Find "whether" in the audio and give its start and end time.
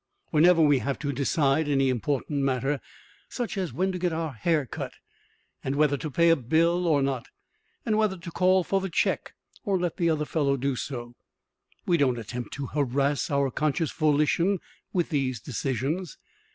5.75-5.95, 7.99-8.17